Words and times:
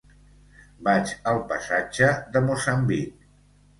Vaig 0.87 1.13
al 1.33 1.43
passatge 1.53 2.09
de 2.37 2.45
Moçambic. 2.47 3.33